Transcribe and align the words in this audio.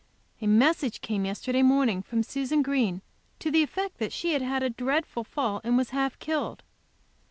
A 0.41 0.47
Message 0.47 1.01
came 1.01 1.25
yesterday 1.25 1.61
morning 1.61 2.01
from 2.01 2.23
Susan 2.23 2.63
Green 2.63 3.03
to 3.37 3.51
the 3.51 3.61
effect 3.61 3.99
that 3.99 4.11
she 4.11 4.33
had 4.33 4.41
had 4.41 4.63
a 4.63 4.69
dreadful 4.71 5.23
fall, 5.23 5.61
and 5.63 5.77
was 5.77 5.91
half 5.91 6.17
killed. 6.17 6.63